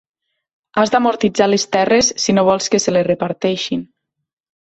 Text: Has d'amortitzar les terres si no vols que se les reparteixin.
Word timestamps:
Has 0.83 0.91
d'amortitzar 0.93 1.47
les 1.51 1.65
terres 1.75 2.09
si 2.23 2.35
no 2.37 2.45
vols 2.47 2.71
que 2.77 2.81
se 2.87 2.95
les 2.95 3.07
reparteixin. 3.09 3.85